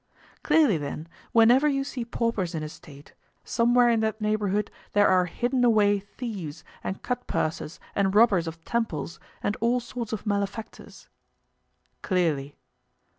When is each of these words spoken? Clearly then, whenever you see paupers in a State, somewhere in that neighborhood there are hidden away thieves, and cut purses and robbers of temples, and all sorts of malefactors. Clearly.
Clearly 0.41 0.79
then, 0.79 1.07
whenever 1.31 1.67
you 1.67 1.83
see 1.83 2.03
paupers 2.05 2.55
in 2.55 2.63
a 2.63 2.69
State, 2.69 3.13
somewhere 3.43 3.87
in 3.87 3.99
that 3.99 4.19
neighborhood 4.19 4.71
there 4.93 5.07
are 5.07 5.25
hidden 5.27 5.63
away 5.63 5.99
thieves, 5.99 6.63
and 6.83 7.03
cut 7.03 7.27
purses 7.27 7.79
and 7.93 8.15
robbers 8.15 8.47
of 8.47 8.65
temples, 8.65 9.19
and 9.43 9.55
all 9.61 9.79
sorts 9.79 10.11
of 10.11 10.25
malefactors. 10.25 11.07
Clearly. 12.01 12.55